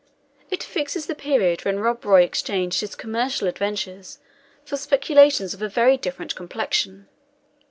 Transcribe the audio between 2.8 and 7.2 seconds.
his commercial adventures for speculations of a very different complexion.